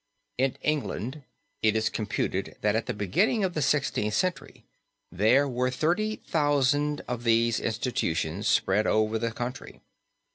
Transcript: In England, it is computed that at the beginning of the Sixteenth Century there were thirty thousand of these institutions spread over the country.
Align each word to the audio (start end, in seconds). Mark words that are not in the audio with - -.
In 0.39 0.57
England, 0.63 1.21
it 1.61 1.75
is 1.75 1.87
computed 1.91 2.57
that 2.61 2.75
at 2.75 2.87
the 2.87 2.93
beginning 2.95 3.43
of 3.43 3.53
the 3.53 3.61
Sixteenth 3.61 4.15
Century 4.15 4.65
there 5.11 5.47
were 5.47 5.69
thirty 5.69 6.15
thousand 6.25 7.01
of 7.07 7.23
these 7.23 7.59
institutions 7.59 8.47
spread 8.47 8.87
over 8.87 9.19
the 9.19 9.31
country. 9.31 9.83